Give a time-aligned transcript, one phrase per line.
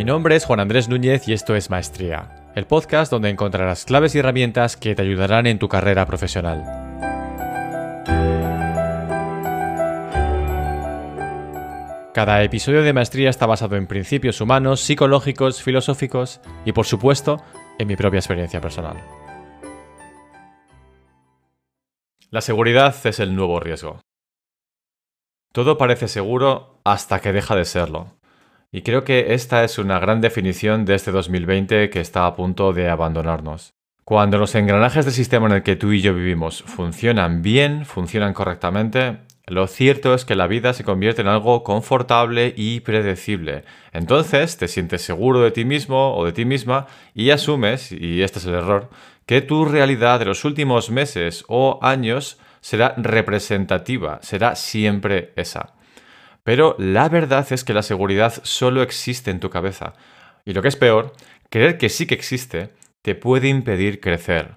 [0.00, 4.14] Mi nombre es Juan Andrés Núñez y esto es Maestría, el podcast donde encontrarás claves
[4.14, 6.64] y herramientas que te ayudarán en tu carrera profesional.
[12.14, 17.44] Cada episodio de Maestría está basado en principios humanos, psicológicos, filosóficos y, por supuesto,
[17.78, 18.96] en mi propia experiencia personal.
[22.30, 24.00] La seguridad es el nuevo riesgo.
[25.52, 28.18] Todo parece seguro hasta que deja de serlo.
[28.72, 32.72] Y creo que esta es una gran definición de este 2020 que está a punto
[32.72, 33.74] de abandonarnos.
[34.04, 38.32] Cuando los engranajes del sistema en el que tú y yo vivimos funcionan bien, funcionan
[38.32, 43.64] correctamente, lo cierto es que la vida se convierte en algo confortable y predecible.
[43.92, 48.38] Entonces te sientes seguro de ti mismo o de ti misma y asumes, y este
[48.38, 48.88] es el error,
[49.26, 55.74] que tu realidad de los últimos meses o años será representativa, será siempre esa.
[56.50, 59.92] Pero la verdad es que la seguridad solo existe en tu cabeza.
[60.44, 61.12] Y lo que es peor,
[61.48, 62.70] creer que sí que existe
[63.02, 64.56] te puede impedir crecer.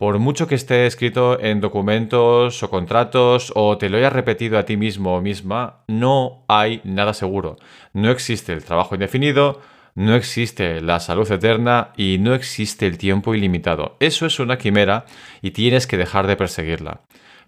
[0.00, 4.64] Por mucho que esté escrito en documentos o contratos o te lo hayas repetido a
[4.64, 7.54] ti mismo o misma, no hay nada seguro.
[7.92, 9.60] No existe el trabajo indefinido,
[9.94, 13.96] no existe la salud eterna y no existe el tiempo ilimitado.
[14.00, 15.04] Eso es una quimera
[15.40, 17.02] y tienes que dejar de perseguirla.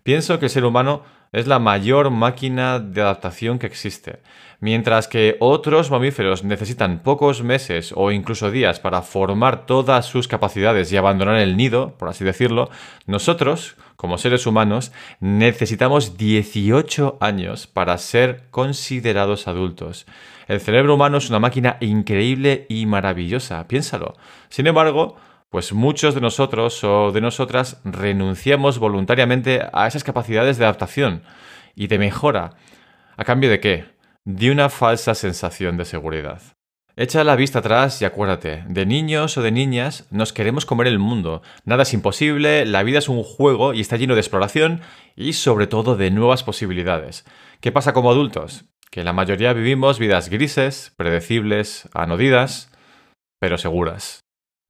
[0.05, 4.21] Pienso que el ser humano es la mayor máquina de adaptación que existe.
[4.59, 10.93] Mientras que otros mamíferos necesitan pocos meses o incluso días para formar todas sus capacidades
[10.93, 12.69] y abandonar el nido, por así decirlo,
[13.07, 20.07] nosotros, como seres humanos, necesitamos 18 años para ser considerados adultos.
[20.47, 24.17] El cerebro humano es una máquina increíble y maravillosa, piénsalo.
[24.49, 25.17] Sin embargo,
[25.51, 31.23] pues muchos de nosotros o de nosotras renunciamos voluntariamente a esas capacidades de adaptación
[31.75, 32.51] y de mejora.
[33.17, 33.85] ¿A cambio de qué?
[34.25, 36.41] De una falsa sensación de seguridad.
[36.97, 40.99] Echa la vista atrás y acuérdate, de niños o de niñas nos queremos comer el
[40.99, 41.43] mundo.
[41.65, 44.83] Nada es imposible, la vida es un juego y está lleno de exploración
[45.17, 47.25] y sobre todo de nuevas posibilidades.
[47.61, 48.67] ¿Qué pasa como adultos?
[48.91, 52.71] Que la mayoría vivimos vidas grises, predecibles, anodidas,
[53.41, 54.21] pero seguras.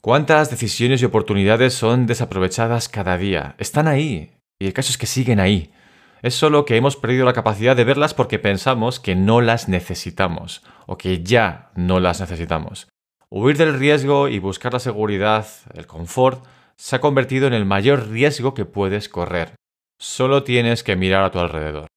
[0.02, 3.54] ¿Cuántas decisiones y oportunidades son desaprovechadas cada día?
[3.58, 4.32] Están ahí.
[4.58, 5.74] Y el caso es que siguen ahí.
[6.22, 10.62] Es solo que hemos perdido la capacidad de verlas porque pensamos que no las necesitamos
[10.86, 12.88] o que ya no las necesitamos.
[13.28, 16.46] Huir del riesgo y buscar la seguridad, el confort,
[16.76, 19.54] se ha convertido en el mayor riesgo que puedes correr.
[19.98, 21.88] Solo tienes que mirar a tu alrededor.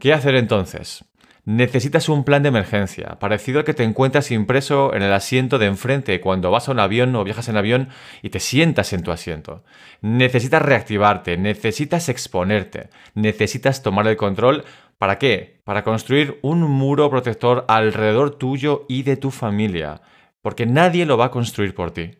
[0.00, 1.04] ¿Qué hacer entonces?
[1.44, 5.66] Necesitas un plan de emergencia, parecido al que te encuentras impreso en el asiento de
[5.66, 7.88] enfrente cuando vas a un avión o viajas en avión
[8.22, 9.64] y te sientas en tu asiento.
[10.02, 14.64] Necesitas reactivarte, necesitas exponerte, necesitas tomar el control.
[14.98, 15.60] ¿Para qué?
[15.64, 20.00] Para construir un muro protector alrededor tuyo y de tu familia,
[20.42, 22.12] porque nadie lo va a construir por ti.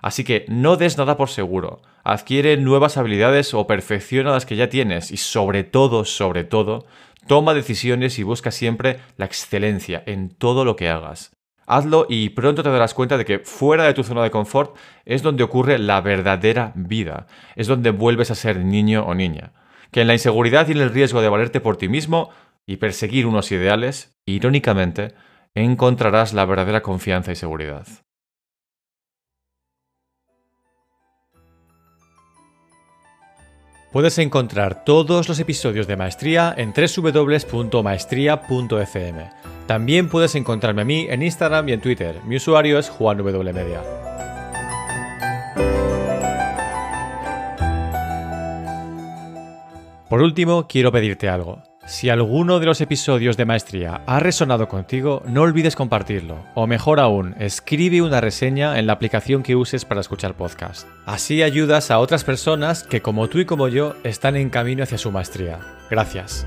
[0.00, 4.70] Así que no des nada por seguro, adquiere nuevas habilidades o perfecciona las que ya
[4.70, 6.86] tienes y sobre todo, sobre todo,
[7.30, 11.30] Toma decisiones y busca siempre la excelencia en todo lo que hagas.
[11.64, 15.22] Hazlo y pronto te darás cuenta de que fuera de tu zona de confort es
[15.22, 19.52] donde ocurre la verdadera vida, es donde vuelves a ser niño o niña.
[19.92, 22.30] Que en la inseguridad y en el riesgo de valerte por ti mismo
[22.66, 25.14] y perseguir unos ideales, irónicamente,
[25.54, 27.86] encontrarás la verdadera confianza y seguridad.
[33.92, 39.30] Puedes encontrar todos los episodios de Maestría en www.maestría.fm.
[39.66, 42.20] También puedes encontrarme a mí en Instagram y en Twitter.
[42.24, 43.82] Mi usuario es JuanWMedia.
[50.08, 51.69] Por último, quiero pedirte algo.
[51.86, 56.44] Si alguno de los episodios de Maestría ha resonado contigo, no olvides compartirlo.
[56.54, 60.86] O mejor aún, escribe una reseña en la aplicación que uses para escuchar podcast.
[61.06, 64.98] Así ayudas a otras personas que como tú y como yo están en camino hacia
[64.98, 65.58] su maestría.
[65.90, 66.46] Gracias.